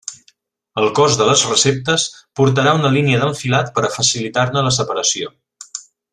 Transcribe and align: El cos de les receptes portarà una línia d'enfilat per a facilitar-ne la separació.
El 0.83 0.87
cos 0.99 1.17
de 1.19 1.27
les 1.29 1.43
receptes 1.49 2.05
portarà 2.39 2.73
una 2.79 2.91
línia 2.97 3.19
d'enfilat 3.25 3.71
per 3.77 3.85
a 3.87 3.93
facilitar-ne 3.99 4.65
la 4.69 4.73
separació. 4.81 5.31